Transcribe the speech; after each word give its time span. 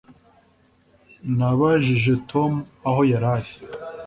Nabajije 1.37 2.13
Tom 2.29 2.51
aho 2.87 3.01
yari 3.11 3.27
ari 3.37 3.51